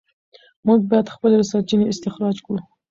[0.67, 2.59] موږ باید خپلې سرچینې استخراج کړو.